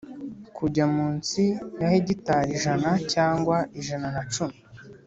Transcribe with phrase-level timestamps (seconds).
[0.57, 1.41] Kujya munsi
[1.81, 4.57] ya hegitari ijana cyangwa ijana nacumi